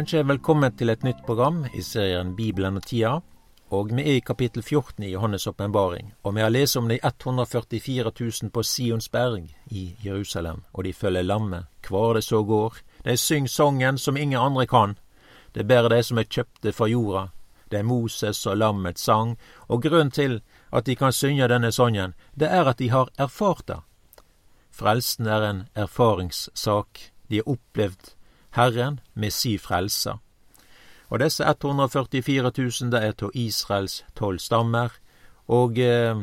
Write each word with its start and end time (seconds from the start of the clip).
Ønsker 0.00 0.22
jeg 0.22 0.28
velkommen 0.30 0.72
til 0.80 0.88
et 0.88 1.02
nytt 1.04 1.18
program 1.26 1.58
i 1.76 1.82
serien 1.84 2.30
Bibelen 2.32 2.78
og 2.78 2.86
tida. 2.88 3.18
Og 3.68 3.90
vi 3.92 4.00
er 4.00 4.16
i 4.16 4.22
kapittel 4.24 4.62
14 4.62 5.04
i 5.04 5.10
Johannes' 5.12 5.48
åpenbaring, 5.50 6.14
og 6.24 6.34
vi 6.34 6.40
har 6.40 6.48
lest 6.48 6.78
om 6.80 6.86
de 6.88 6.96
144 7.04 8.12
000 8.20 8.50
på 8.50 8.62
Sions 8.62 9.08
berg 9.12 9.50
i 9.68 9.82
Jerusalem, 10.04 10.62
og 10.72 10.84
de 10.84 10.92
følger 10.92 11.22
lammet 11.22 11.66
hvor 11.88 12.14
det 12.14 12.22
så 12.24 12.40
går. 12.42 12.78
De 13.04 13.16
synger 13.16 13.48
sangen 13.48 13.98
som 13.98 14.16
ingen 14.16 14.40
andre 14.40 14.66
kan. 14.66 14.94
Det 15.54 15.60
er 15.60 15.68
bare 15.68 15.90
de 15.92 16.02
som 16.02 16.18
er 16.18 16.30
kjøpte 16.30 16.72
fra 16.72 16.88
jorda. 16.88 17.26
Det 17.70 17.78
er 17.78 17.82
Moses 17.82 18.46
og 18.46 18.56
lammets 18.56 19.04
sang, 19.04 19.36
og 19.68 19.82
grunnen 19.82 20.10
til 20.10 20.40
at 20.72 20.86
de 20.86 20.96
kan 20.96 21.12
synge 21.12 21.48
denne 21.48 21.72
sangen, 21.72 22.14
det 22.40 22.48
er 22.48 22.64
at 22.64 22.78
de 22.78 22.88
har 22.90 23.12
erfart 23.18 23.68
det. 23.68 23.78
Frelsen 24.72 25.26
er 25.26 25.42
en 25.50 25.62
erfaringssak. 25.74 27.12
De 27.28 27.36
har 27.36 27.52
opplevd 27.52 28.14
Herren 28.50 29.00
med 29.14 29.30
si 29.30 29.58
frelse. 29.58 30.16
Og 31.10 31.20
disse 31.20 31.44
144 31.44 32.52
000, 32.58 32.92
det 32.92 33.02
er 33.02 33.14
av 33.22 33.30
Israels 33.34 34.04
tolv 34.16 34.38
stammer, 34.38 34.94
og 35.48 35.78
eh, 35.78 36.14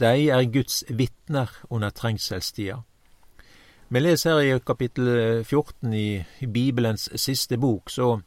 de 0.00 0.28
er 0.28 0.52
Guds 0.52 0.84
vitner 0.88 1.48
under 1.70 1.90
trengselstida. 1.90 2.82
Vi 3.88 4.00
leser 4.00 4.40
her 4.40 4.56
i 4.56 4.58
kapittel 4.58 5.44
14 5.44 5.92
i, 5.94 6.24
i 6.40 6.46
Bibelens 6.46 7.08
siste 7.16 7.56
bok, 7.56 7.90
så, 7.90 8.20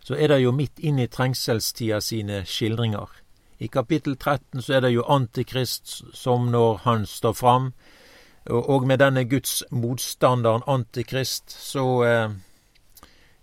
så 0.00 0.16
er 0.16 0.32
det 0.32 0.42
jo 0.42 0.52
midt 0.56 0.80
inn 0.80 0.98
i 0.98 1.06
trengselstida 1.06 2.00
sine 2.00 2.42
skildringer. 2.46 3.12
I 3.60 3.66
kapittel 3.66 4.16
13 4.16 4.62
så 4.62 4.74
er 4.74 4.80
det 4.86 4.94
jo 4.94 5.04
Antikrist 5.04 6.02
som 6.14 6.48
når 6.50 6.76
han 6.86 7.06
står 7.06 7.32
fram, 7.32 7.72
og 8.48 8.86
med 8.86 8.98
denne 9.02 9.24
Guds 9.28 9.62
motstanderen 9.70 10.62
Antikrist, 10.66 11.50
så 11.50 11.84
eh, 12.04 12.30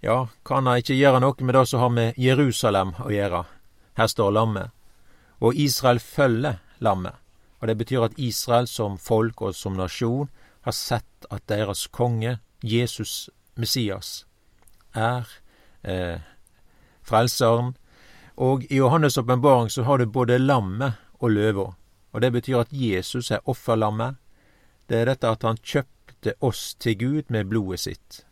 ja, 0.01 0.27
kan 0.43 0.65
han 0.65 0.81
ikke 0.81 0.97
gjøre 0.97 1.21
noe 1.21 1.45
med 1.45 1.55
det 1.55 1.65
som 1.69 1.83
har 1.83 1.93
med 1.93 2.17
Jerusalem 2.17 2.95
å 3.01 3.11
gjøre. 3.13 3.43
Her 3.97 4.09
står 4.09 4.33
lammet. 4.33 4.73
Og 5.39 5.55
Israel 5.55 5.99
følger 5.99 6.59
lammet. 6.79 7.15
Og 7.61 7.67
det 7.67 7.77
betyr 7.77 8.07
at 8.07 8.17
Israel 8.17 8.67
som 8.67 8.97
folk 8.97 9.41
og 9.41 9.55
som 9.55 9.77
nasjon 9.77 10.29
har 10.65 10.75
sett 10.75 11.29
at 11.31 11.45
deres 11.49 11.87
konge, 11.87 12.39
Jesus 12.61 13.29
Messias, 13.55 14.25
er 14.93 15.29
eh, 15.83 16.19
frelseren. 17.05 17.75
Og 18.37 18.65
i 18.69 18.79
Johannes' 18.79 19.19
åpenbaring 19.19 19.69
så 19.69 19.83
har 19.83 19.97
du 19.97 20.05
både 20.05 20.37
lammet 20.37 20.97
og 21.19 21.31
løva. 21.31 21.71
Og 22.11 22.21
det 22.21 22.31
betyr 22.31 22.59
at 22.59 22.73
Jesus 22.73 23.31
er 23.31 23.43
offerlammet. 23.45 24.15
Det 24.87 25.01
er 25.01 25.09
dette 25.09 25.29
at 25.29 25.43
han 25.43 25.57
kjøpte 25.61 26.35
oss 26.45 26.75
til 26.79 26.97
Gud 26.99 27.33
med 27.33 27.49
blodet 27.49 27.79
sitt. 27.79 28.25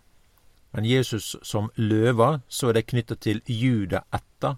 Men 0.74 0.86
Jesus 0.86 1.36
som 1.46 1.70
løva, 1.76 2.40
så 2.48 2.70
er 2.70 2.80
det 2.80 2.88
knytta 2.90 3.18
til 3.22 3.42
Juda 3.46 4.04
etter. 4.14 4.58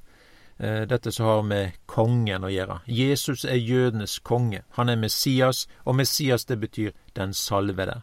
Eh, 0.58 0.84
dette 0.88 1.12
som 1.12 1.26
har 1.28 1.42
med 1.44 1.80
kongen 1.92 2.48
å 2.48 2.52
gjøre. 2.52 2.80
Jesus 2.88 3.44
er 3.44 3.60
jødenes 3.60 4.20
konge. 4.24 4.62
Han 4.80 4.90
er 4.90 5.00
Messias, 5.00 5.66
og 5.84 5.98
Messias 6.00 6.48
det 6.48 6.60
betyr 6.62 6.94
den 7.16 7.34
salvede. 7.36 8.02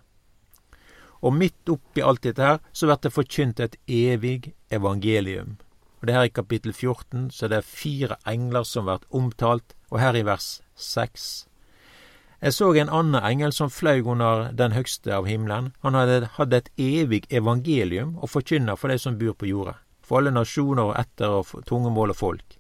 Og 1.22 1.32
midt 1.32 1.68
oppi 1.70 2.02
alt 2.04 2.24
dette 2.26 2.44
her, 2.44 2.58
så 2.72 2.88
blir 2.88 3.00
det 3.00 3.14
forkynt 3.14 3.60
et 3.60 3.78
evig 3.88 4.52
evangelium. 4.70 5.56
Og 6.00 6.06
det 6.06 6.14
her 6.14 6.28
i 6.28 6.34
kapittel 6.34 6.72
14, 6.72 7.30
så 7.30 7.46
er 7.46 7.54
det 7.54 7.64
fire 7.64 8.16
engler 8.26 8.66
som 8.66 8.84
blir 8.84 9.06
omtalt, 9.14 9.76
og 9.90 10.00
her 10.00 10.18
i 10.18 10.24
vers 10.26 10.60
6. 10.74 11.46
Jeg 12.42 12.56
så 12.56 12.72
en 12.74 12.90
annen 12.90 13.22
engel 13.22 13.52
som 13.54 13.70
fløy 13.70 14.02
under 14.02 14.50
den 14.52 14.72
høgste 14.74 15.14
av 15.14 15.28
himmelen. 15.30 15.72
Han 15.82 15.94
hadde, 15.94 16.26
hadde 16.38 16.58
et 16.58 16.70
evig 16.76 17.22
evangelium 17.30 18.16
å 18.18 18.26
forkynne 18.26 18.74
for 18.76 18.90
de 18.90 18.98
som 18.98 19.18
bor 19.18 19.36
på 19.38 19.46
jorda 19.46 19.76
for 20.12 20.20
alle 20.20 20.34
nasjoner 20.34 20.90
og 20.90 20.98
etter 21.00 21.32
og 21.38 21.64
tungemål 21.68 22.12
og 22.12 22.18
folk. 22.18 22.58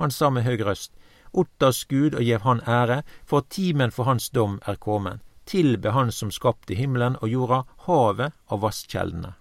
Han 0.00 0.14
sa 0.14 0.30
med 0.30 0.46
høg 0.46 0.62
røst, 0.64 0.94
Ottas 1.36 1.82
Gud 1.84 2.14
og 2.14 2.24
gjev 2.24 2.40
Han 2.46 2.62
ære, 2.64 3.02
for 3.26 3.44
timen 3.50 3.92
for 3.92 4.08
Hans 4.08 4.30
dom 4.30 4.56
er 4.66 4.78
kommet. 4.80 5.20
Tilbe 5.44 5.92
Han 5.92 6.12
som 6.12 6.30
skapte 6.32 6.74
himmelen 6.78 7.18
og 7.20 7.28
jorda, 7.28 7.62
havet 7.84 8.32
og 8.48 8.62
vasskjeldene. 8.62 9.34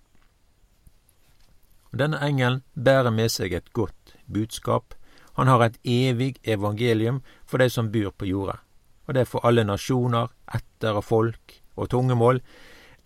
Denne 1.96 2.20
engelen 2.20 2.64
bærer 2.76 3.12
med 3.16 3.32
seg 3.32 3.54
et 3.54 3.72
godt 3.74 4.18
budskap. 4.28 4.94
Han 5.40 5.48
har 5.48 5.64
et 5.64 5.80
evig 5.86 6.36
evangelium 6.44 7.22
for 7.46 7.64
de 7.64 7.70
som 7.70 7.92
bor 7.92 8.12
på 8.12 8.28
jorda. 8.28 8.60
Og 9.08 9.16
det 9.16 9.24
er 9.24 9.32
for 9.32 9.46
alle 9.48 9.64
nasjoner, 9.64 10.28
etter 10.54 11.00
og 11.00 11.04
folk 11.04 11.62
og 11.76 11.90
tungemål. 11.90 12.42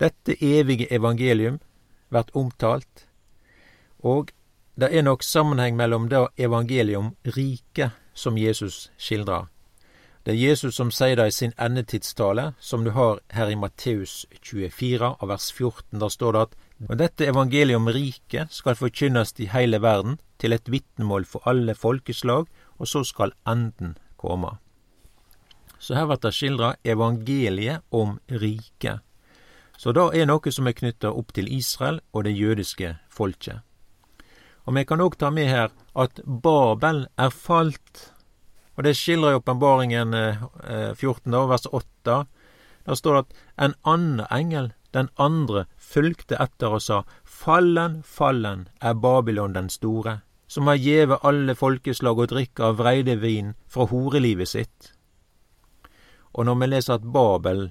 Dette 0.00 0.36
evige 0.42 0.90
evangelium 0.92 1.60
blir 2.10 2.30
omtalt 2.34 3.06
og 4.02 4.32
det 4.74 4.90
er 4.90 5.02
nok 5.02 5.22
sammenheng 5.22 5.76
mellom 5.76 6.08
det 6.08 6.26
evangeliet 6.38 6.98
om 6.98 7.14
riket 7.36 7.92
som 8.14 8.38
Jesus 8.38 8.90
skildrer. 8.98 9.46
Det 10.26 10.34
er 10.34 10.50
Jesus 10.50 10.76
som 10.78 10.90
sier 10.94 11.16
det 11.18 11.26
i 11.28 11.34
sin 11.34 11.52
endetidstale, 11.58 12.52
som 12.58 12.84
du 12.84 12.92
har 12.94 13.18
her 13.34 13.50
i 13.50 13.58
Matteus 13.58 14.26
24 14.42 15.16
av 15.18 15.28
vers 15.28 15.50
14. 15.52 15.98
Der 15.98 16.08
står 16.08 16.32
det 16.32 16.42
at 16.42 16.58
og 16.88 16.98
dette 16.98 17.26
evangeliet 17.26 17.78
om 17.78 17.90
riket 17.90 18.50
skal 18.50 18.74
forkynnes 18.74 19.34
i 19.38 19.46
hele 19.46 19.78
verden 19.82 20.18
til 20.38 20.52
et 20.52 20.70
vitnemål 20.70 21.26
for 21.26 21.46
alle 21.46 21.74
folkeslag, 21.74 22.46
og 22.78 22.88
så 22.88 23.04
skal 23.04 23.34
enden 23.46 23.96
komme. 24.16 24.56
Så 25.82 25.96
her 25.98 26.06
blir 26.06 26.20
det 26.22 26.30
skildra 26.36 26.74
evangeliet 26.86 27.82
om 27.90 28.18
riket. 28.30 29.02
Så 29.76 29.90
det 29.90 30.04
er 30.14 30.28
noe 30.30 30.52
som 30.54 30.68
er 30.70 30.76
knytta 30.78 31.10
opp 31.10 31.32
til 31.34 31.48
Israel 31.50 31.98
og 32.14 32.22
det 32.28 32.36
jødiske 32.38 32.92
folket. 33.10 33.64
Og 34.62 34.76
vi 34.76 34.84
kan 34.86 35.02
òg 35.02 35.16
ta 35.18 35.32
med 35.34 35.50
her 35.50 35.72
at 35.98 36.20
Babel 36.22 37.08
er 37.18 37.34
falt. 37.34 38.12
Og 38.78 38.86
det 38.86 38.94
skildrer 38.94 39.40
åpenbaringen 39.40 40.14
14, 40.94 41.34
eh, 41.34 41.48
vers 41.50 41.66
8. 41.66 42.20
Der 42.86 42.94
står 42.94 43.14
det 43.14 43.24
at 43.24 43.34
en 43.66 43.74
annen 43.82 44.24
engel, 44.30 44.72
den 44.94 45.10
andre, 45.18 45.66
fulgte 45.78 46.38
etter 46.38 46.78
og 46.78 46.82
sa, 46.82 47.02
Fallen, 47.24 48.02
fallen 48.06 48.68
er 48.80 48.94
Babylon 48.94 49.58
den 49.58 49.68
store, 49.68 50.20
som 50.46 50.70
har 50.70 50.78
gjeve 50.78 51.18
alle 51.26 51.54
folkeslag 51.58 52.18
å 52.18 52.30
drikke 52.30 52.70
av 52.70 52.78
vreidevin 52.78 53.54
fra 53.66 53.90
horelivet 53.90 54.48
sitt. 54.48 54.92
Og 56.32 56.46
når 56.48 56.58
vi 56.60 56.68
leser 56.72 56.94
at 56.94 57.06
Babel 57.12 57.66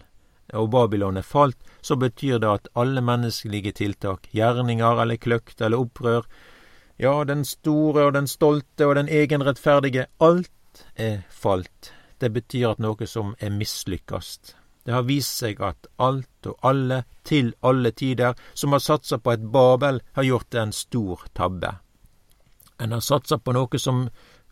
og 0.53 0.71
Babylon 0.71 1.17
er 1.17 1.25
falt, 1.25 1.57
så 1.81 1.95
betyr 1.95 2.39
det 2.43 2.49
at 2.49 2.71
alle 2.75 3.01
menneskelige 3.01 3.71
tiltak, 3.71 4.27
gjerninger 4.35 5.01
eller 5.01 5.17
kløkt 5.21 5.61
eller 5.61 5.81
opprør, 5.81 6.27
ja, 7.01 7.23
den 7.23 7.45
store 7.45 8.09
og 8.09 8.13
den 8.13 8.27
stolte 8.27 8.85
og 8.85 8.95
den 8.95 9.09
egenrettferdige, 9.09 10.05
alt 10.19 10.85
er 10.95 11.23
falt. 11.29 11.93
Det 12.21 12.29
betyr 12.33 12.75
at 12.75 12.83
noe 12.83 13.07
som 13.09 13.33
er 13.39 13.49
mislykkast. 13.49 14.55
Det 14.85 14.93
har 14.93 15.05
vist 15.05 15.37
seg 15.41 15.61
at 15.61 15.87
alt 16.01 16.49
og 16.49 16.57
alle, 16.65 17.03
til 17.25 17.53
alle 17.61 17.91
tider, 17.91 18.37
som 18.53 18.73
har 18.73 18.81
satsa 18.81 19.17
på 19.17 19.33
et 19.33 19.47
Babel, 19.53 20.01
har 20.13 20.25
gjort 20.25 20.55
en 20.57 20.73
stor 20.73 21.25
tabbe. 21.37 21.75
En 22.81 22.93
har 22.93 23.01
satsa 23.05 23.37
på 23.37 23.53
noe 23.53 23.81
som 23.81 24.07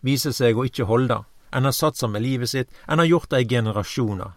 viser 0.06 0.34
seg 0.34 0.58
å 0.58 0.66
ikke 0.70 0.90
holde. 0.90 1.24
En 1.52 1.66
har 1.66 1.72
satsa 1.72 2.08
med 2.08 2.22
livet 2.22 2.50
sitt. 2.50 2.70
En 2.88 3.00
har 3.00 3.06
gjort 3.06 3.30
det 3.30 3.42
i 3.42 3.48
generasjoner. 3.48 4.32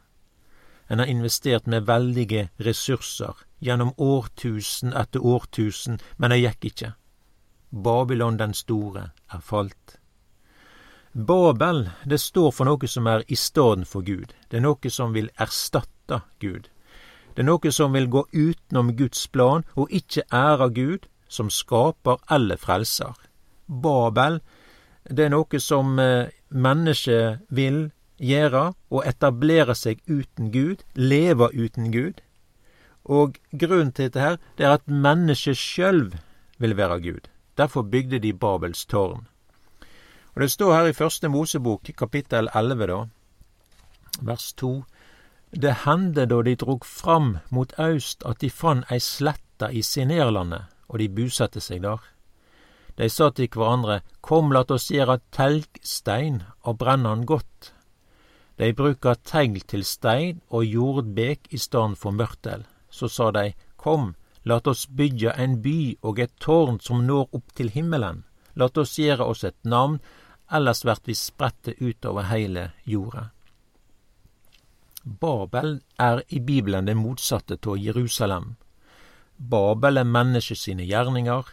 En 0.88 0.98
har 0.98 1.06
investert 1.06 1.66
med 1.66 1.86
veldige 1.86 2.48
ressurser 2.56 3.34
gjennom 3.58 3.94
årtusen 3.96 4.92
etter 4.92 5.24
årtusen, 5.24 6.00
men 6.16 6.30
det 6.30 6.42
gikk 6.42 6.64
ikke. 6.72 6.92
Babylon 7.70 8.36
den 8.36 8.54
store 8.54 9.10
er 9.32 9.40
falt. 9.40 9.98
Babel, 11.12 11.90
det 12.04 12.20
står 12.20 12.50
for 12.56 12.68
noe 12.68 12.88
som 12.88 13.06
er 13.06 13.24
i 13.28 13.36
stedet 13.36 13.88
for 13.88 14.04
Gud. 14.04 14.32
Det 14.48 14.58
er 14.58 14.64
noe 14.64 14.90
som 14.92 15.12
vil 15.12 15.30
erstatte 15.40 16.22
Gud. 16.40 16.68
Det 17.32 17.40
er 17.44 17.48
noe 17.48 17.72
som 17.72 17.92
vil 17.92 18.08
gå 18.12 18.26
utenom 18.32 18.92
Guds 18.96 19.26
plan 19.28 19.64
og 19.76 19.92
ikke 19.92 20.24
ære 20.32 20.68
Gud, 20.76 21.08
som 21.28 21.48
skaper 21.50 22.20
eller 22.30 22.60
frelser. 22.60 23.12
Babel, 23.68 24.40
det 25.08 25.26
er 25.26 25.32
noe 25.32 25.60
som 25.60 25.98
eh, 26.00 26.28
mennesket 26.54 27.42
vil 27.48 27.90
gjøre, 28.22 28.72
og 28.90 29.06
etablere 29.06 29.74
seg 29.74 30.00
uten 30.08 30.52
Gud, 30.52 30.84
leve 30.94 31.48
uten 31.54 31.90
Gud. 31.92 32.22
Og 33.04 33.38
grunnen 33.58 33.92
til 33.92 34.08
dette 34.08 34.20
her, 34.20 34.36
det 34.58 34.66
er 34.66 34.76
at 34.78 34.86
mennesket 34.86 35.58
sjøl 35.58 36.12
vil 36.58 36.76
være 36.76 37.00
Gud. 37.02 37.28
Derfor 37.58 37.82
bygde 37.82 38.18
de 38.18 38.32
Babels 38.32 38.86
tårn. 38.86 39.26
Og 40.34 40.40
Det 40.40 40.50
står 40.50 40.74
her 40.74 40.86
i 40.86 40.92
Første 40.92 41.28
Mosebok, 41.28 41.90
kapittel 41.96 42.48
11, 42.54 42.86
da, 42.86 43.04
vers 44.22 44.52
2. 44.52 44.84
Det 45.52 45.74
hendte 45.84 46.26
da 46.26 46.42
de 46.42 46.54
drog 46.56 46.86
fram 46.86 47.38
mot 47.50 47.72
aust 47.78 48.22
at 48.24 48.40
de 48.40 48.50
fant 48.50 48.84
ei 48.90 48.98
sletta 48.98 49.68
i 49.68 49.82
Sinerlandet, 49.82 50.64
og 50.88 50.98
de 50.98 51.08
busatte 51.08 51.60
seg 51.60 51.82
der. 51.82 52.00
De 52.96 53.08
sa 53.08 53.30
til 53.30 53.48
hverandre, 53.48 54.00
Kom, 54.20 54.52
lat 54.52 54.70
oss 54.70 54.90
gjera 54.90 55.18
telgstein 55.32 56.42
og 56.62 56.78
brenne 56.78 57.08
han 57.08 57.26
godt. 57.26 57.72
De 58.58 58.72
bruka 58.76 59.14
tegl 59.14 59.60
til 59.66 59.84
stein 59.84 60.42
og 60.50 60.64
jordbek 60.64 61.48
i 61.50 61.58
staden 61.58 61.96
for 61.96 62.12
mørtel. 62.12 62.66
Så 62.90 63.08
sa 63.08 63.30
de, 63.32 63.52
Kom, 63.76 64.12
Lat 64.42 64.66
oss 64.66 64.88
byggja 64.88 65.32
en 65.38 65.60
by 65.62 65.96
og 66.02 66.18
et 66.18 66.32
tårn 66.42 66.80
som 66.82 67.04
når 67.06 67.28
opp 67.38 67.54
til 67.54 67.70
himmelen. 67.70 68.24
Lat 68.58 68.78
oss 68.78 68.96
gjere 68.98 69.24
oss 69.24 69.44
et 69.46 69.58
navn, 69.62 70.00
ellers 70.50 70.82
vert 70.84 71.06
vi 71.06 71.14
spredte 71.14 71.76
utover 71.78 72.26
heile 72.28 72.72
jorda. 72.84 73.28
Babel 75.04 75.80
er 75.98 76.22
i 76.28 76.40
Bibelen 76.40 76.86
det 76.86 76.98
motsatte 76.98 77.58
av 77.66 77.78
Jerusalem. 77.78 78.56
Babel 79.38 79.98
er 79.98 80.10
mennesket 80.10 80.82
gjerninger, 80.82 81.46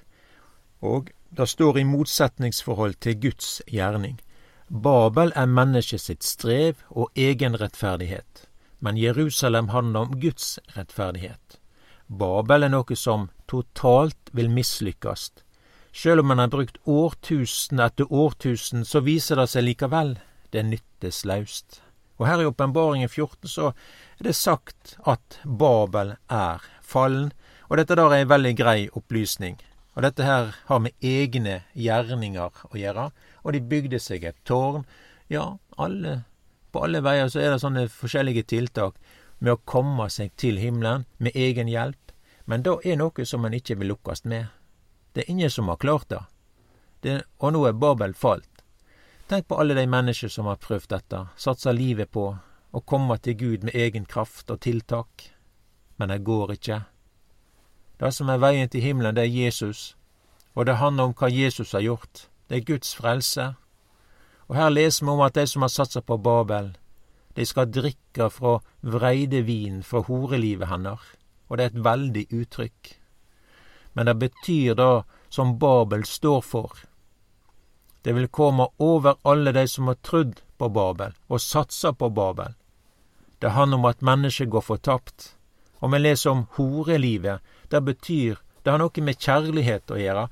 og 0.82 1.10
det 1.30 1.48
står 1.48 1.80
i 1.80 1.84
motsetningsforhold 1.86 3.00
til 3.00 3.20
Guds 3.22 3.62
gjerning. 3.68 4.20
Babel 4.70 5.32
er 5.36 5.50
mennesket 5.50 6.02
sitt 6.02 6.26
strev 6.26 6.82
og 6.90 7.10
egenrettferdighet, 7.18 8.46
men 8.80 8.98
Jerusalem 8.98 9.70
handler 9.74 10.08
om 10.08 10.20
Guds 10.22 10.58
rettferdighet. 10.76 11.60
Babel 12.08 12.66
er 12.66 12.74
noe 12.74 12.98
som 12.98 13.30
totalt 13.50 14.32
vil 14.34 14.50
mislykkes. 14.50 15.30
Sjøl 15.94 16.22
om 16.22 16.32
en 16.32 16.42
har 16.44 16.52
brukt 16.54 16.78
årtusen 16.86 17.82
etter 17.82 18.10
årtusen, 18.10 18.86
så 18.86 19.02
viser 19.06 19.42
det 19.42 19.50
seg 19.50 19.66
likevel 19.66 20.18
det 20.54 20.66
nyttes 20.66 21.24
laust. 21.26 21.82
Og 22.20 22.28
her 22.28 22.42
i 22.42 22.50
Åpenbaringen 22.50 23.10
14 23.10 23.50
så 23.50 23.72
er 23.72 24.28
det 24.30 24.36
sagt 24.36 24.98
at 25.08 25.40
Babel 25.46 26.16
er 26.30 26.66
fallen, 26.82 27.32
og 27.70 27.78
dette 27.78 27.96
der 27.96 28.10
er 28.12 28.24
en 28.24 28.34
veldig 28.34 28.56
grei 28.58 28.80
opplysning. 28.98 29.58
Og 29.98 30.06
dette 30.06 30.24
her 30.24 30.54
har 30.70 30.82
med 30.84 30.96
egne 31.02 31.62
gjerninger 31.74 32.66
å 32.70 32.78
gjøre, 32.78 33.10
og 33.44 33.54
de 33.54 33.62
bygde 33.62 34.00
seg 34.00 34.24
et 34.24 34.38
tårn. 34.46 34.86
Ja, 35.28 35.58
alle, 35.78 36.24
på 36.72 36.84
alle 36.86 37.02
veier 37.06 37.30
så 37.30 37.42
er 37.42 37.54
det 37.54 37.64
sånne 37.64 37.88
forskjellige 37.92 38.46
tiltak 38.52 39.00
med 39.40 39.56
å 39.56 39.62
komme 39.66 40.10
seg 40.12 40.36
til 40.38 40.60
himmelen 40.62 41.06
med 41.18 41.36
egen 41.36 41.72
hjelp, 41.72 42.14
men 42.46 42.64
da 42.66 42.78
er 42.84 43.00
noe 43.00 43.26
som 43.26 43.44
man 43.46 43.56
ikke 43.56 43.78
vil 43.80 43.94
lukkast 43.94 44.26
med. 44.26 44.48
Det 45.14 45.24
er 45.24 45.32
ingen 45.32 45.52
som 45.52 45.68
har 45.72 45.82
klart 45.82 46.10
det. 46.10 46.22
det 47.02 47.22
og 47.40 47.54
nå 47.54 47.66
er 47.68 47.74
Babel 47.74 48.14
falt. 48.14 48.64
Tenk 49.30 49.48
på 49.48 49.60
alle 49.62 49.76
de 49.78 49.86
mennesker 49.86 50.30
som 50.30 50.48
har 50.50 50.62
prøvd 50.62 50.90
dette, 50.90 51.26
satsa 51.38 51.72
livet 51.72 52.12
på 52.12 52.30
å 52.72 52.82
komme 52.82 53.18
til 53.18 53.38
Gud 53.38 53.64
med 53.64 53.76
egen 53.76 54.06
kraft 54.06 54.50
og 54.50 54.62
tiltak, 54.66 55.30
men 55.98 56.10
det 56.10 56.24
går 56.26 56.56
ikke. 56.58 56.80
Det 58.00 58.14
som 58.16 58.30
er 58.30 58.40
veien 58.40 58.70
til 58.70 58.82
himmelen, 58.82 59.16
det 59.16 59.26
er 59.26 59.46
Jesus, 59.46 59.96
og 60.56 60.66
det 60.66 60.80
handler 60.80 61.10
om 61.10 61.16
hva 61.20 61.30
Jesus 61.32 61.72
har 61.72 61.84
gjort. 61.84 62.28
Det 62.50 62.58
er 62.58 62.68
Guds 62.68 62.96
frelse. 62.96 63.54
Og 64.48 64.56
her 64.56 64.70
leser 64.70 65.06
vi 65.06 65.12
om 65.12 65.22
at 65.22 65.36
de 65.36 65.46
som 65.48 65.62
har 65.62 65.74
satsa 65.74 66.02
på 66.02 66.18
Babel, 66.18 66.72
de 67.36 67.46
skal 67.46 67.72
drikke 67.72 68.30
fra 68.34 68.58
vreidevinen 68.82 69.84
fra 69.84 70.02
horelivet 70.08 70.72
hennes, 70.72 71.04
og 71.48 71.58
det 71.58 71.66
er 71.66 71.74
et 71.74 71.84
veldig 71.86 72.26
uttrykk. 72.32 72.94
Men 73.94 74.06
det 74.06 74.20
betyr 74.20 74.74
det 74.80 74.94
som 75.30 75.58
Babel 75.60 76.06
står 76.06 76.42
for, 76.42 76.72
det 78.02 78.16
vil 78.16 78.28
komme 78.28 78.68
over 78.80 79.20
alle 79.28 79.52
de 79.52 79.68
som 79.68 79.88
har 79.88 80.00
trudd 80.04 80.40
på 80.58 80.70
Babel 80.70 81.14
og 81.28 81.42
satsa 81.42 81.92
på 81.92 82.10
Babel. 82.10 82.56
Det 83.42 83.52
handler 83.52 83.78
om 83.78 83.86
at 83.86 84.02
mennesket 84.02 84.50
går 84.50 84.62
fortapt. 84.62 85.36
Og 85.80 85.92
vi 85.92 86.00
leser 86.00 86.32
om 86.32 86.46
horelivet. 86.56 87.40
Det 87.70 87.82
betyr 87.86 88.40
Det 88.64 88.72
har 88.74 88.80
noe 88.82 89.02
med 89.02 89.16
kjærlighet 89.24 89.92
å 89.92 89.98
gjøre, 89.98 90.26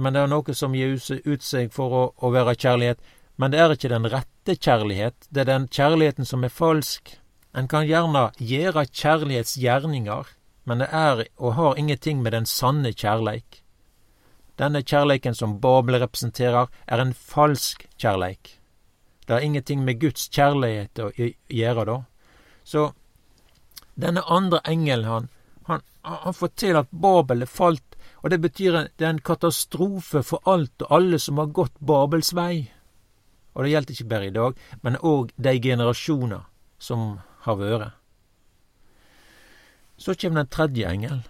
men 0.00 0.14
det 0.14 0.20
er 0.22 0.30
noe 0.32 0.54
som 0.56 0.74
gir 0.74 0.94
ut 0.96 1.42
seg 1.44 1.72
for 1.74 1.92
å, 1.92 2.02
å 2.16 2.30
være 2.32 2.54
kjærlighet. 2.56 2.98
Men 3.36 3.52
det 3.52 3.60
er 3.60 3.74
ikke 3.74 3.90
den 3.92 4.08
rette 4.08 4.54
kjærlighet, 4.56 5.28
det 5.28 5.42
er 5.42 5.50
den 5.50 5.66
kjærligheten 5.68 6.24
som 6.24 6.44
er 6.44 6.54
falsk. 6.54 7.18
En 7.52 7.68
kan 7.68 7.84
gjerne 7.86 8.30
gjøre 8.38 8.86
kjærlighetsgjerninger, 8.88 10.32
men 10.64 10.82
det 10.82 10.88
er 10.88 11.26
og 11.36 11.54
har 11.58 11.78
ingenting 11.78 12.22
med 12.24 12.32
den 12.32 12.48
sanne 12.48 12.94
kjærleik. 12.96 13.60
Denne 14.60 14.82
kjærleiken 14.84 15.34
som 15.34 15.58
Babel 15.60 16.00
representerer, 16.02 16.68
er 16.86 17.00
en 17.00 17.14
falsk 17.14 17.86
kjærleik. 18.00 18.60
Det 19.26 19.36
har 19.36 19.44
ingenting 19.46 19.84
med 19.84 20.00
Guds 20.00 20.28
kjærlighet 20.28 21.00
å 21.00 21.10
gjøre, 21.16 21.84
da. 21.86 21.98
Så 22.64 22.90
denne 24.00 24.24
andre 24.28 24.60
engelen, 24.68 25.08
han, 25.08 25.28
han, 26.02 26.34
forteller 26.34 26.84
at 26.84 26.90
Babel 26.90 27.44
er 27.44 27.50
falt, 27.50 27.96
og 28.22 28.30
det 28.30 28.40
betyr 28.40 28.76
det 28.98 29.06
er 29.06 29.14
en 29.14 29.24
katastrofe 29.24 30.22
for 30.26 30.42
alt 30.48 30.84
og 30.86 30.94
alle 30.96 31.18
som 31.18 31.40
har 31.40 31.52
gått 31.56 31.76
Babels 31.80 32.32
vei. 32.36 32.70
Og 33.54 33.64
det 33.64 33.72
gjelder 33.72 33.96
ikke 33.96 34.10
bare 34.12 34.28
i 34.28 34.34
dag, 34.34 34.58
men 34.82 34.96
òg 34.96 35.32
de 35.36 35.54
generasjoner 35.60 36.46
som 36.78 37.20
har 37.44 37.58
vært. 37.60 37.96
Så 40.00 40.14
kommer 40.14 40.42
den 40.42 40.52
tredje 40.52 40.88
engelen, 40.88 41.24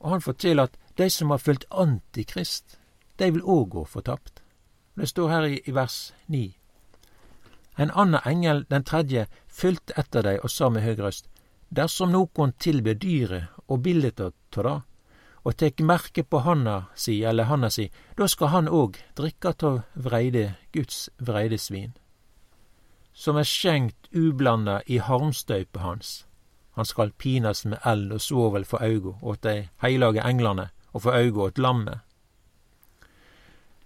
og 0.00 0.10
han 0.10 0.36
til 0.38 0.60
at 0.60 0.76
de 0.96 1.10
som 1.10 1.30
har 1.30 1.38
fulgt 1.38 1.66
Antikrist, 1.70 2.78
de 3.18 3.30
vil 3.32 3.42
òg 3.42 3.68
gå 3.68 3.84
fortapt. 3.84 4.40
Det 4.96 5.08
står 5.08 5.28
her 5.28 5.44
i, 5.44 5.60
i 5.66 5.74
vers 5.74 6.14
ni. 6.28 6.56
En 7.76 7.90
annen 7.92 8.20
engel, 8.24 8.64
den 8.70 8.84
tredje, 8.84 9.26
fulgte 9.46 9.92
etter 10.00 10.24
dei 10.24 10.38
og 10.40 10.50
sa 10.50 10.70
med 10.72 10.84
høg 10.84 11.02
røst, 11.04 11.28
Dersom 11.68 12.12
nokon 12.12 12.52
tilber 12.52 12.94
dyret 12.94 13.50
og 13.68 13.82
bildet 13.82 14.20
av 14.20 14.32
det, 14.54 14.76
og 15.46 15.56
tek 15.56 15.80
merke 15.80 16.24
på 16.26 16.40
handa 16.42 16.76
si 16.98 17.20
eller 17.22 17.46
handa 17.46 17.70
si, 17.70 17.90
da 18.18 18.26
skal 18.26 18.50
han 18.50 18.68
òg 18.68 18.98
drikka 19.18 19.54
av 19.62 19.82
vreide, 19.94 20.56
Guds 20.72 21.08
vreidesvin, 21.18 21.92
som 23.12 23.38
er 23.38 23.46
skjenkt 23.46 24.10
ublanda 24.12 24.80
i 24.86 24.98
harmstøypet 24.98 25.82
hans. 25.82 26.16
Han 26.76 26.84
skal 26.84 27.14
pinast 27.16 27.64
med 27.64 27.78
eld 27.86 28.10
og 28.12 28.20
svovel 28.20 28.66
for 28.68 28.82
auga 28.84 29.14
åt 29.22 29.44
dei 29.46 29.70
heilage 29.80 30.20
englane 30.20 30.68
og 30.92 31.06
for 31.06 31.16
auga 31.16 31.46
åt 31.46 31.62
lammet. 31.62 32.02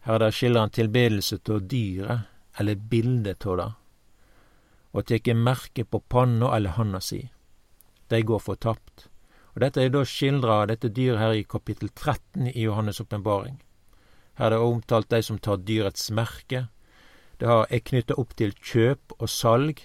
Her 0.09 0.19
der 0.19 0.33
skiller 0.33 0.65
han 0.65 0.73
tilbedelse 0.73 1.39
av 1.51 1.69
dyret, 1.69 2.27
eller 2.59 2.75
bildet 2.75 3.47
av 3.47 3.57
det, 3.61 3.69
og 4.93 5.07
tek 5.07 5.29
merke 5.37 5.85
på 5.85 6.01
panna 6.01 6.51
eller 6.57 6.75
handa 6.75 7.01
si. 7.05 7.21
De 8.09 8.23
går 8.23 8.41
fortapt. 8.43 9.10
Og 9.55 9.63
Dette 9.65 9.83
er 9.83 9.91
da 9.91 10.05
skildra 10.07 10.63
dette 10.71 10.91
dyret 10.95 11.19
her 11.19 11.35
i 11.35 11.47
kapittel 11.49 11.91
13 11.91 12.53
i 12.53 12.67
Johannes' 12.67 13.01
åpenbaring. 13.03 13.59
Her 14.39 14.47
er 14.47 14.57
det 14.57 14.67
omtalt 14.67 15.11
de 15.11 15.23
som 15.23 15.39
tar 15.39 15.63
dyrets 15.67 16.11
merke. 16.11 16.69
Det 17.41 17.49
er 17.49 17.83
knytta 17.91 18.17
opp 18.21 18.37
til 18.39 18.55
kjøp 18.55 19.17
og 19.19 19.29
salg 19.29 19.83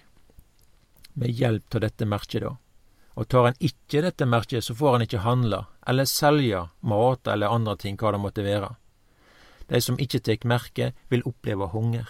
med 1.15 1.31
hjelp 1.31 1.75
av 1.75 1.85
dette 1.85 2.05
merket, 2.05 2.43
da. 2.43 2.55
Og 3.15 3.29
tar 3.31 3.47
en 3.47 3.61
ikke 3.63 4.03
dette 4.03 4.27
merket, 4.27 4.63
så 4.63 4.75
får 4.75 4.97
en 4.97 5.05
ikke 5.05 5.23
handla 5.23 5.61
eller 5.87 6.09
selja 6.09 6.65
mat 6.83 7.27
eller 7.31 7.53
andre 7.53 7.77
ting, 7.79 7.95
hva 7.95 8.11
det 8.11 8.19
måtte 8.19 8.43
være. 8.43 8.73
De 9.71 9.81
som 9.81 9.97
ikke 9.99 10.19
tek 10.19 10.43
merke, 10.45 10.91
vil 11.09 11.23
oppleve 11.25 11.71
hunger 11.71 12.09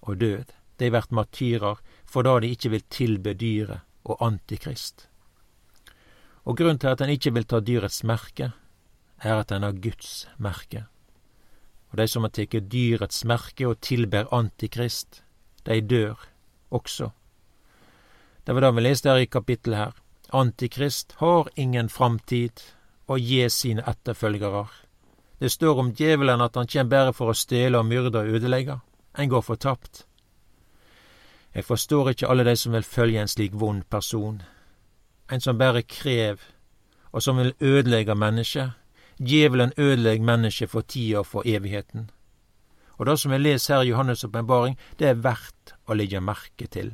og 0.00 0.16
død. 0.22 0.56
De 0.80 0.88
blir 0.90 1.12
martyrer 1.12 1.78
for 2.08 2.24
da 2.24 2.38
de 2.40 2.50
ikke 2.50 2.72
vil 2.72 2.88
tilbe 2.88 3.36
dyret 3.36 3.84
og 4.08 4.16
Antikrist. 4.24 5.09
Og 6.44 6.56
grunnen 6.56 6.78
til 6.78 6.92
at 6.92 7.00
en 7.04 7.12
ikke 7.12 7.32
vil 7.36 7.46
ta 7.46 7.60
dyrets 7.60 8.02
merke, 8.04 8.52
er 9.20 9.40
at 9.40 9.52
en 9.52 9.62
har 9.62 9.76
Guds 9.76 10.26
merke. 10.38 10.86
Og 11.90 11.98
de 11.98 12.06
som 12.08 12.24
har 12.24 12.32
tatt 12.32 12.70
dyrets 12.72 13.24
merke 13.24 13.68
og 13.68 13.80
tilber 13.84 14.30
Antikrist, 14.34 15.22
de 15.64 15.80
dør 15.80 16.16
også. 16.70 17.10
Det 18.44 18.54
var 18.54 18.64
det 18.64 18.74
vi 18.76 18.84
leste 18.86 19.10
her 19.10 19.20
i 19.20 19.26
kapittelet 19.26 19.78
her. 19.78 19.96
Antikrist 20.32 21.16
har 21.18 21.50
ingen 21.56 21.88
framtid 21.88 22.62
å 23.10 23.18
gi 23.18 23.42
sine 23.50 23.82
etterfølgere. 23.86 24.68
Det 25.40 25.50
står 25.50 25.78
om 25.80 25.92
djevelen 25.96 26.40
at 26.44 26.56
han 26.56 26.68
kjem 26.68 26.88
bare 26.88 27.12
for 27.16 27.32
å 27.32 27.36
stjele 27.36 27.80
og 27.80 27.88
myrde 27.88 28.22
og 28.22 28.38
ødelegge. 28.38 28.78
En 29.18 29.28
går 29.28 29.42
fortapt. 29.42 30.04
Jeg 31.54 31.66
forstår 31.66 32.12
ikke 32.12 32.28
alle 32.30 32.44
de 32.46 32.54
som 32.56 32.72
vil 32.76 32.86
følge 32.86 33.20
en 33.20 33.30
slik 33.30 33.56
vond 33.58 33.82
person. 33.90 34.42
En 35.30 35.40
som 35.40 35.58
bare 35.58 35.82
krev, 35.82 36.40
og 37.12 37.22
som 37.22 37.36
vil 37.38 37.54
ødelegge 37.60 38.14
mennesket. 38.14 38.70
Djevelen 39.20 39.72
ødelegger 39.76 40.24
mennesket 40.24 40.70
for 40.70 40.80
tida 40.80 41.18
og 41.18 41.26
for 41.26 41.42
evigheten. 41.46 42.10
Og 42.98 43.06
det 43.06 43.18
som 43.20 43.32
jeg 43.32 43.40
leser 43.40 43.74
her 43.74 43.82
i 43.82 43.92
Johannes' 43.92 44.24
åpenbaring, 44.26 44.78
det 44.98 45.08
er 45.08 45.22
verdt 45.24 45.74
å 45.86 45.94
legge 45.94 46.20
merke 46.20 46.66
til. 46.66 46.92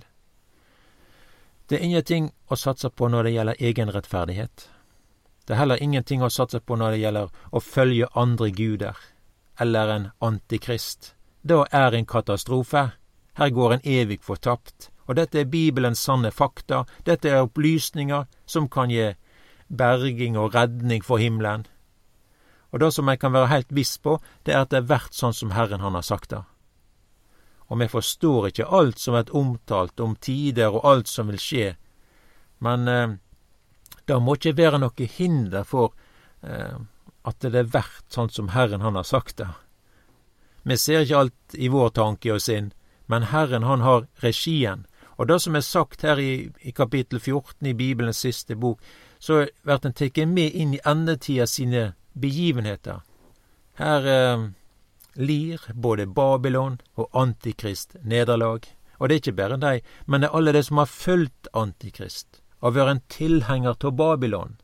Det 1.66 1.78
er 1.78 1.84
ingenting 1.84 2.30
å 2.46 2.56
satse 2.56 2.90
på 2.90 3.08
når 3.10 3.26
det 3.26 3.32
gjelder 3.32 3.62
egenrettferdighet. 3.70 4.68
Det 5.46 5.54
er 5.54 5.58
heller 5.58 5.82
ingenting 5.82 6.22
å 6.22 6.30
satse 6.30 6.60
på 6.60 6.76
når 6.78 6.94
det 6.94 7.00
gjelder 7.00 7.32
å 7.50 7.62
følge 7.62 8.08
andre 8.14 8.50
guder, 8.50 8.96
eller 9.58 9.90
en 9.94 10.06
antikrist. 10.20 11.14
Da 11.42 11.64
er 11.72 11.94
en 11.94 12.06
katastrofe. 12.06 12.90
Her 13.34 13.50
går 13.50 13.72
en 13.74 13.84
evig 13.84 14.22
fortapt. 14.22 14.90
Og 15.06 15.16
dette 15.18 15.40
er 15.40 15.50
Bibelens 15.50 16.02
sanne 16.02 16.32
fakta. 16.34 16.84
Dette 17.06 17.30
er 17.30 17.46
opplysninger 17.46 18.26
som 18.46 18.68
kan 18.68 18.90
gi 18.90 19.12
berging 19.68 20.36
og 20.38 20.54
redning 20.54 21.04
for 21.04 21.22
himmelen. 21.22 21.66
Og 22.72 22.82
det 22.82 22.92
som 22.94 23.08
jeg 23.08 23.22
kan 23.22 23.32
være 23.32 23.52
helt 23.54 23.72
viss 23.74 23.96
på, 23.98 24.18
det 24.44 24.54
er 24.54 24.66
at 24.66 24.74
det 24.74 24.82
er 24.82 24.90
verdt 24.90 25.14
sånn 25.14 25.34
som 25.34 25.54
Herren 25.54 25.80
han 25.80 25.94
har 25.94 26.06
sagt 26.06 26.30
det 26.34 26.42
og 27.66 27.80
vi 27.80 27.88
forstår 27.90 28.50
ikke 28.50 28.68
alt 28.78 28.98
som 29.02 29.16
er 29.18 29.32
omtalt 29.34 30.00
om 30.00 30.16
tider 30.22 30.74
og 30.74 30.86
alt 30.86 31.10
som 31.10 31.30
vil 31.30 31.40
skje, 31.42 31.68
men 32.62 32.88
eh, 32.88 33.16
det 34.06 34.18
må 34.22 34.36
ikke 34.36 34.56
være 34.58 34.80
noe 34.82 35.08
hinder 35.16 35.66
for 35.66 35.94
eh, 36.46 36.78
at 37.26 37.42
det 37.42 37.58
er 37.58 37.72
verdt 37.72 38.06
sånn 38.14 38.30
som 38.30 38.52
Herren 38.54 38.84
han 38.86 38.98
har 38.98 39.06
sagt 39.06 39.40
det. 39.42 39.48
Vi 40.62 40.76
ser 40.78 41.02
ikke 41.02 41.24
alt 41.24 41.56
i 41.58 41.70
vår 41.70 41.90
tanke 41.98 42.34
og 42.34 42.42
sinn, 42.42 42.70
men 43.10 43.30
Herren 43.32 43.66
han 43.66 43.82
har 43.82 44.06
regien. 44.22 44.86
Og 45.16 45.28
det 45.28 45.40
som 45.42 45.56
er 45.56 45.64
sagt 45.64 46.02
her 46.04 46.20
i, 46.20 46.48
i 46.60 46.72
kapittel 46.76 47.20
14 47.20 47.66
i 47.66 47.74
Bibelens 47.74 48.20
siste 48.20 48.56
bok, 48.56 48.80
så 49.18 49.46
blir 49.64 49.86
en 49.86 49.96
tatt 49.96 50.20
med 50.28 50.54
inn 50.54 50.74
i 50.76 50.82
endetida 50.84 51.46
sine 51.48 51.94
begivenheter. 52.12 53.00
Her 53.80 54.06
eh, 54.06 54.48
lir 55.16 55.60
både 55.74 56.06
Babylon 56.06 56.80
og 56.94 57.08
Antikrist 57.12 57.96
nederlag. 58.02 58.68
Og 58.98 59.08
det 59.08 59.14
er 59.14 59.22
ikke 59.24 59.36
bare 59.40 59.56
de, 59.60 59.80
men 60.06 60.20
det 60.20 60.28
er 60.28 60.36
alle 60.36 60.52
de 60.52 60.62
som 60.62 60.80
har 60.80 60.92
fulgt 60.92 61.48
Antikrist 61.52 62.40
og 62.64 62.74
vært 62.74 62.90
en 62.90 63.02
tilhenger 63.12 63.76
av 63.84 63.92
Babylon. 63.96 64.56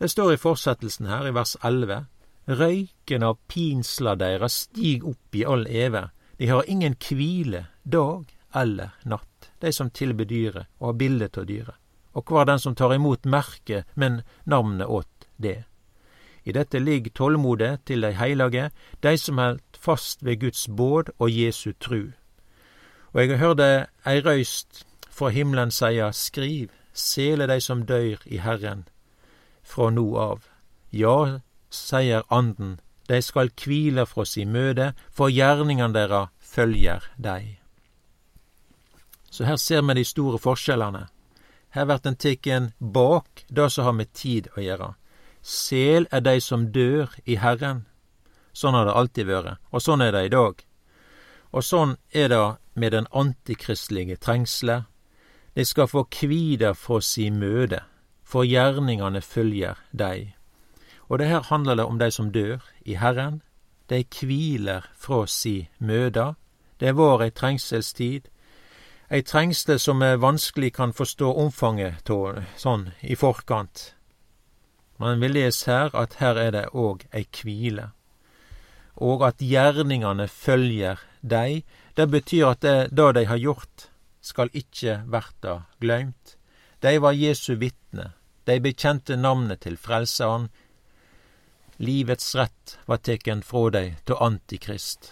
Det 0.00 0.10
står 0.10 0.34
i 0.34 0.40
fortsettelsen 0.40 1.06
her, 1.06 1.28
i 1.28 1.34
vers 1.36 1.54
11, 1.62 2.06
røyken 2.50 3.22
av 3.22 3.38
pinsla 3.48 4.16
deira 4.18 4.48
stig 4.50 5.04
opp 5.06 5.36
i 5.36 5.44
all 5.46 5.66
eve, 5.68 6.08
de 6.40 6.48
har 6.48 6.68
ingen 6.72 6.96
kvile 6.96 7.66
dag 7.84 8.26
eller 8.54 8.94
natt, 9.04 9.50
de 9.60 9.72
som 9.72 9.90
tilber 9.90 10.24
dyret 10.24 10.68
og 10.78 10.92
har 10.92 11.00
bildet 11.00 11.38
av 11.38 11.46
dyret, 11.46 11.76
og 12.12 12.26
hver 12.26 12.48
den 12.48 12.58
som 12.58 12.74
tar 12.74 12.94
imot 12.94 13.26
merket, 13.26 13.86
men 13.94 14.22
navnet 14.44 14.88
åt 14.88 15.28
det. 15.36 15.64
I 16.44 16.52
dette 16.52 16.80
ligger 16.80 17.12
tålmodet 17.14 17.84
til 17.86 18.02
dei 18.04 18.14
heilage, 18.16 18.70
dei 19.04 19.16
som 19.20 19.38
held 19.38 19.60
fast 19.76 20.24
ved 20.24 20.40
Guds 20.40 20.66
båd 20.68 21.12
og 21.18 21.28
Jesu 21.30 21.72
tru. 21.78 22.12
Og 23.12 23.22
eg 23.22 23.36
hørte 23.42 23.68
ei 24.08 24.22
røyst 24.24 24.84
fra 25.10 25.28
himmelen 25.34 25.70
seia, 25.74 26.10
Skriv, 26.12 26.70
sele 26.94 27.46
dei 27.50 27.60
som 27.60 27.84
døyr 27.86 28.22
i 28.26 28.40
Herren, 28.40 28.86
fra 29.62 29.90
nå 29.90 30.06
av. 30.16 30.46
Ja, 30.90 31.40
seier 31.70 32.24
Anden, 32.30 32.78
dei 33.08 33.20
skal 33.22 33.52
kvile 33.54 34.06
fra 34.06 34.24
si 34.24 34.46
møde, 34.46 34.92
for 35.10 35.30
gjerningane 35.30 35.94
deira 35.94 36.26
følger 36.40 37.04
dei. 37.18 37.59
Så 39.30 39.44
her 39.44 39.56
ser 39.56 39.82
vi 39.82 39.94
de 39.94 40.04
store 40.04 40.38
forskjellene. 40.38 41.06
Her 41.70 41.84
blir 41.86 42.06
en 42.06 42.16
tikken 42.16 42.72
bak 42.78 43.44
det 43.48 43.70
som 43.70 43.84
har 43.84 43.94
med 43.94 44.12
tid 44.12 44.48
å 44.56 44.60
gjøre. 44.60 44.94
Sel 45.42 46.08
er 46.10 46.20
dei 46.20 46.40
som 46.40 46.68
dør 46.72 47.14
i 47.24 47.36
Herren. 47.40 47.86
Sånn 48.52 48.74
har 48.74 48.84
det 48.84 48.96
alltid 48.98 49.26
vært, 49.26 49.60
og 49.70 49.82
sånn 49.82 50.02
er 50.02 50.12
det 50.12 50.24
i 50.26 50.32
dag. 50.34 50.64
Og 51.52 51.64
sånn 51.64 51.96
er 52.12 52.28
det 52.28 52.42
med 52.74 52.92
den 52.92 53.06
antikristelige 53.10 54.16
trengsle. 54.16 54.84
De 55.54 55.64
skal 55.64 55.88
få 55.90 56.04
kvida 56.10 56.74
fra 56.74 57.00
si 57.00 57.30
møde, 57.30 57.80
for 58.24 58.46
gjerningane 58.46 59.22
følger 59.22 59.78
dei. 59.92 60.34
Og 61.08 61.18
det 61.18 61.30
her 61.30 61.46
handler 61.50 61.78
det 61.78 61.86
om 61.86 61.98
dei 61.98 62.10
som 62.10 62.30
dør 62.30 62.62
i 62.86 62.94
Herren. 62.94 63.42
De 63.90 64.04
kviler 64.04 64.86
fra 64.94 65.24
si 65.26 65.68
møda. 65.78 66.34
Det 66.78 66.94
var 66.96 67.22
ei 67.22 67.30
trengselstid, 67.30 68.28
ei 69.10 69.22
trengsle 69.22 69.78
som 69.78 69.98
vi 69.98 70.16
vanskelig 70.16 70.74
kan 70.74 70.92
forstå 70.94 71.32
omfanget 71.42 72.10
av 72.14 72.44
sånn 72.56 72.90
i 73.02 73.16
forkant. 73.18 73.94
Men 75.02 75.18
vi 75.18 75.30
leser 75.32 75.72
her 75.72 75.96
at 75.98 76.18
her 76.20 76.38
er 76.38 76.52
det 76.54 76.66
òg 76.70 77.02
ei 77.10 77.24
kvile, 77.26 77.88
og 78.94 79.24
at 79.26 79.42
gjerningane 79.42 80.28
følger 80.30 81.00
dei. 81.20 81.64
Det 81.98 82.06
betyr 82.12 82.52
at 82.52 82.60
det, 82.62 82.76
det 82.94 83.08
de 83.16 83.24
har 83.26 83.40
gjort, 83.40 83.88
skal 84.20 84.52
ikkje 84.54 85.00
verta 85.10 85.64
gløymt. 85.82 86.36
Dei 86.80 87.00
var 87.02 87.16
Jesu 87.16 87.56
vitne, 87.58 88.12
dei 88.46 88.60
bekjente 88.62 89.16
navnet 89.16 89.64
til 89.64 89.76
Frelseren. 89.80 90.46
Livets 91.82 92.30
rett 92.38 92.76
var 92.86 93.02
teken 93.02 93.42
frå 93.42 93.66
dei 93.74 93.96
til 94.04 94.22
Antikrist, 94.22 95.10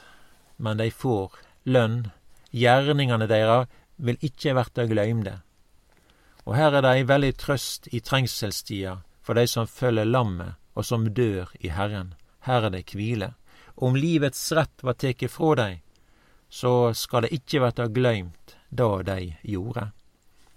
men 0.56 0.78
dei 0.78 0.90
får 0.92 1.34
lønn. 1.66 2.12
Gjerningane 2.52 3.26
deira 3.28 3.66
vil 3.98 4.18
ikkje 4.24 4.54
verta 4.56 4.86
gløymde. 4.86 5.34
Og 6.46 6.56
her 6.56 6.72
er 6.72 6.84
det 6.84 6.94
ei 6.96 7.04
veldig 7.08 7.34
trøst 7.36 7.90
i 7.92 8.00
trengselstida 8.00 8.98
for 9.20 9.36
dei 9.36 9.44
som 9.50 9.68
følger 9.68 10.08
lammet 10.08 10.56
og 10.78 10.86
som 10.86 11.04
dør 11.12 11.50
i 11.60 11.68
Herren. 11.74 12.14
Her 12.46 12.68
er 12.68 12.72
det 12.72 12.86
kvile. 12.88 13.34
Om 13.76 13.98
livets 13.98 14.40
rett 14.56 14.82
var 14.82 14.96
teke 14.98 15.28
frå 15.28 15.54
dei, 15.58 15.82
så 16.48 16.94
skal 16.94 17.26
det 17.26 17.34
ikkje 17.36 17.62
verta 17.62 17.88
gløymt 17.92 18.54
det 18.70 18.88
dei 19.08 19.36
gjorde. 19.42 19.90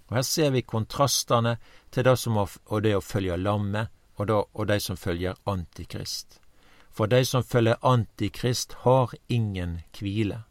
Og 0.08 0.16
Her 0.16 0.22
ser 0.22 0.50
vi 0.54 0.62
kontrastane 0.62 1.56
til 1.90 2.04
det 2.04 2.16
som 2.18 2.38
det 2.82 2.94
å 2.96 3.00
følge 3.04 3.36
lammet, 3.36 3.90
og, 4.16 4.26
da, 4.28 4.42
og 4.54 4.66
de 4.68 4.78
som 4.80 4.96
følger 4.96 5.34
Antikrist. 5.48 6.38
For 6.92 7.06
de 7.06 7.24
som 7.24 7.42
følger 7.42 7.80
Antikrist, 7.82 8.74
har 8.84 9.14
ingen 9.28 9.80
kvile. 9.92 10.42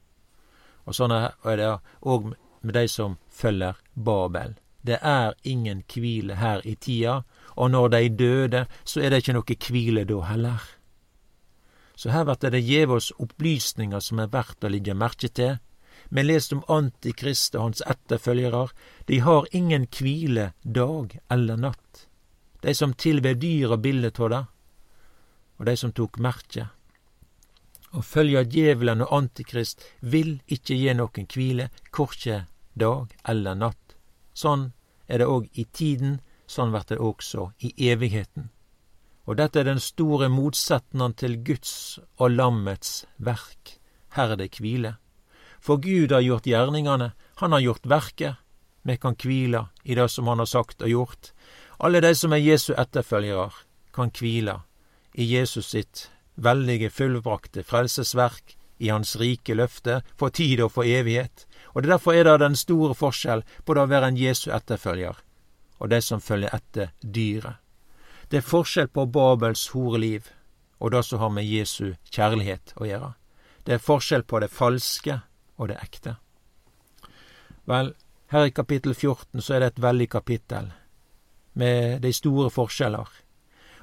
Og 0.86 0.98
sånn 0.98 1.13
er 1.13 1.57
det 1.57 1.69
òg 2.01 2.33
med 2.62 2.74
de 2.74 2.88
som 2.88 3.18
følger 3.30 3.77
Babel. 3.94 4.56
Det 4.82 4.98
er 5.01 5.34
ingen 5.44 5.84
kvile 5.84 6.36
her 6.36 6.62
i 6.65 6.75
tida, 6.75 7.22
og 7.56 7.72
når 7.72 7.89
dei 7.94 8.08
døde, 8.10 8.65
så 8.84 9.01
er 9.01 9.12
det 9.12 9.22
ikkje 9.22 9.36
noe 9.38 9.58
kvile 9.58 10.06
da 10.10 10.22
heller. 10.32 10.62
Så 11.96 12.10
her 12.10 12.25
blir 12.25 12.50
det 12.50 12.63
gjeve 12.65 12.98
oss 12.98 13.12
opplysninger 13.22 14.00
som 14.01 14.20
er 14.20 14.32
verdt 14.34 14.65
å 14.65 14.72
ligge 14.74 14.98
merke 14.98 15.30
til. 15.30 15.60
Vi 16.10 16.24
leser 16.24 16.58
om 16.58 16.63
Antikrist 16.68 17.56
og 17.56 17.68
hans 17.68 17.84
etterfølgerar. 17.86 18.72
De 19.06 19.20
har 19.22 19.48
ingen 19.51 19.86
kvile 19.88 20.51
dag 20.63 21.20
eller 21.30 21.58
natt. 21.58 22.08
De 22.62 22.74
som 22.74 22.94
tilber 22.94 23.38
dyr 23.38 23.75
og 23.75 23.84
bildet 23.86 24.20
av 24.20 24.30
det, 24.34 24.41
og 25.62 25.65
de 25.70 25.75
som 25.77 25.94
tok 25.94 26.18
merke. 26.18 26.68
Å 27.91 28.01
følge 28.01 28.44
djevelen 28.50 29.03
og 29.06 29.13
Antikrist 29.13 29.86
vil 30.00 30.39
ikkje 30.48 30.77
gi 30.82 30.94
noen 30.98 31.30
kvile, 31.30 31.70
korkje 31.91 32.46
dag 32.73 33.13
eller 33.27 33.55
natt. 33.55 33.95
Sånn 34.33 34.71
er 35.07 35.21
det 35.21 35.27
òg 35.27 35.49
i 35.59 35.65
tiden, 35.65 36.19
sånn 36.47 36.71
blir 36.71 36.87
det 36.87 36.99
også 36.99 37.51
i 37.59 37.73
evigheten. 37.91 38.49
Og 39.29 39.37
dette 39.37 39.61
er 39.61 39.69
den 39.69 39.79
store 39.79 40.29
motsetningen 40.31 41.13
til 41.19 41.37
Guds 41.45 41.99
og 42.17 42.33
lammets 42.33 43.05
verk. 43.17 43.77
Her 44.17 44.33
er 44.33 44.41
det 44.41 44.51
kvile. 44.57 44.95
For 45.61 45.77
Gud 45.77 46.11
har 46.11 46.23
gjort 46.25 46.49
gjerningane, 46.49 47.11
han 47.37 47.51
har 47.51 47.61
gjort 47.61 47.85
verket. 47.85 48.39
Vi 48.81 48.97
kan 48.97 49.15
kvile 49.15 49.67
i 49.83 49.95
det 49.95 50.07
som 50.09 50.27
han 50.27 50.41
har 50.41 50.49
sagt 50.49 50.81
og 50.81 50.89
gjort. 50.89 51.31
Alle 51.77 52.01
de 52.01 52.15
som 52.17 52.33
er 52.33 52.41
Jesu 52.41 52.73
etterfølgere, 52.73 53.51
kan 53.93 54.09
kvile 54.09 54.61
i 55.13 55.25
Jesus 55.27 55.71
sitt 55.73 56.09
veldige 56.35 56.89
fullbrakte 56.89 57.63
frelsesverk, 57.63 58.57
i 58.81 58.89
Hans 58.89 59.13
rike 59.19 59.53
løfte, 59.53 59.99
for 60.17 60.33
tid 60.33 60.63
og 60.65 60.71
for 60.73 60.87
evighet. 60.87 61.45
Og 61.73 61.83
det 61.83 61.89
Derfor 61.89 62.13
er 62.13 62.23
det 62.23 62.39
den 62.39 62.55
store 62.55 62.95
forskjell 62.95 63.43
på 63.65 63.73
det 63.73 63.81
å 63.81 63.91
være 63.91 64.07
en 64.11 64.17
Jesu 64.17 64.51
etterfølger 64.51 65.15
og 65.81 65.89
det 65.89 66.03
som 66.05 66.21
følger 66.21 66.53
etter 66.53 66.91
dyret. 67.01 67.57
Det 68.29 68.37
er 68.37 68.45
forskjell 68.47 68.87
på 68.87 69.05
Babels 69.05 69.67
horeliv 69.73 70.29
og 70.79 70.91
det 70.91 71.03
som 71.05 71.19
har 71.19 71.29
med 71.33 71.45
Jesu 71.45 71.95
kjærlighet 72.11 72.73
å 72.77 72.85
gjøre. 72.85 73.13
Det 73.65 73.73
er 73.73 73.83
forskjell 73.83 74.23
på 74.23 74.39
det 74.39 74.51
falske 74.53 75.19
og 75.57 75.69
det 75.69 75.77
ekte. 75.81 76.15
Vel, 77.69 77.93
her 78.31 78.45
i 78.45 78.53
kapittel 78.55 78.93
14 78.93 79.41
så 79.41 79.53
er 79.53 79.59
det 79.59 79.71
et 79.71 79.83
veldig 79.83 80.07
kapittel 80.09 80.71
med 81.53 82.01
de 82.01 82.13
store 82.13 82.49
forskjeller. 82.49 83.09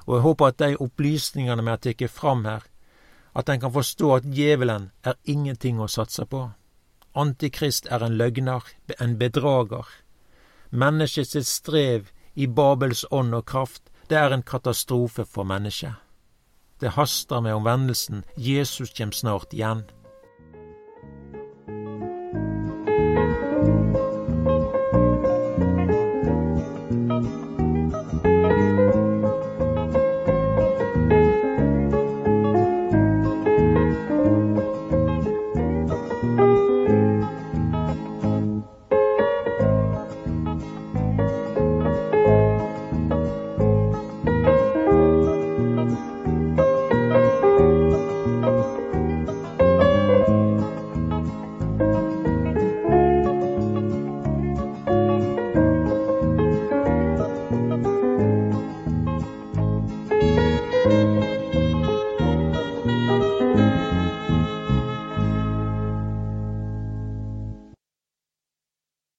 Og 0.07 0.15
jeg 0.15 0.25
håper 0.25 0.47
at 0.47 0.59
de 0.59 0.81
opplysningene 0.81 1.63
vi 1.63 1.73
har 1.73 1.83
tatt 1.83 2.05
fram 2.11 2.45
her, 2.45 2.63
at 3.35 3.49
en 3.49 3.61
kan 3.61 3.73
forstå 3.73 4.15
at 4.15 4.25
djevelen 4.25 4.89
er 5.05 5.19
ingenting 5.23 5.79
å 5.79 5.87
satse 5.87 6.25
på. 6.25 6.47
Antikrist 7.15 7.87
er 7.89 8.03
en 8.05 8.17
løgner, 8.17 8.65
en 8.99 9.17
bedrager. 9.17 9.87
Menneskets 10.69 11.49
strev 11.49 12.11
i 12.35 12.47
Babels 12.47 13.05
ånd 13.11 13.33
og 13.33 13.45
kraft, 13.45 13.89
det 14.09 14.17
er 14.17 14.33
en 14.33 14.43
katastrofe 14.43 15.25
for 15.25 15.43
mennesket. 15.43 15.93
Det 16.79 16.93
haster 16.95 17.41
med 17.41 17.57
omvendelsen, 17.57 18.23
Jesus 18.37 18.93
kjem 18.95 19.11
snart 19.11 19.53
igjen. 19.53 19.83